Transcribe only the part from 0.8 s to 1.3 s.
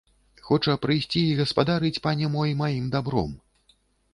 прыйсці